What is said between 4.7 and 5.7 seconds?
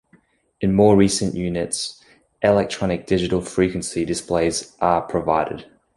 are provided.